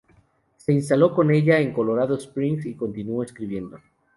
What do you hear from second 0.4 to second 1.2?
Se instaló